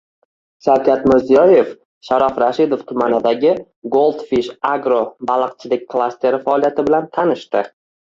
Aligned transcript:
Shavkat 0.67 1.03
Mirziyoyev 1.09 1.67
Sharof 2.07 2.39
Rashidov 2.43 2.81
tumanidagi 2.91 3.51
Gold 3.97 4.23
Fish 4.31 4.49
Agro 4.71 4.97
baliqchilik 5.31 5.85
klasteri 5.95 6.41
faoliyati 6.49 6.87
bilan 6.89 7.07
tanishdi 7.19 7.63